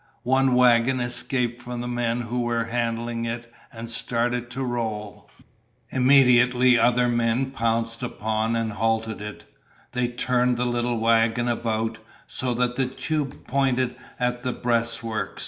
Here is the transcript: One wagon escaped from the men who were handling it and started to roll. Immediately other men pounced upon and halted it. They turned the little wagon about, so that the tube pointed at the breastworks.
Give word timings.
One 0.23 0.55
wagon 0.55 0.99
escaped 0.99 1.61
from 1.61 1.81
the 1.81 1.87
men 1.87 2.21
who 2.21 2.41
were 2.41 2.63
handling 2.65 3.25
it 3.25 3.53
and 3.71 3.87
started 3.87 4.49
to 4.49 4.63
roll. 4.63 5.29
Immediately 5.91 6.79
other 6.79 7.07
men 7.07 7.51
pounced 7.51 8.01
upon 8.01 8.55
and 8.55 8.71
halted 8.71 9.21
it. 9.21 9.45
They 9.91 10.07
turned 10.07 10.57
the 10.57 10.65
little 10.65 10.97
wagon 10.97 11.47
about, 11.47 11.99
so 12.25 12.55
that 12.55 12.77
the 12.77 12.87
tube 12.87 13.45
pointed 13.47 13.95
at 14.19 14.41
the 14.41 14.53
breastworks. 14.53 15.39